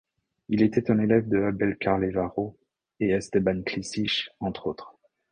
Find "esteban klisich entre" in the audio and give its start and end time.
3.11-4.65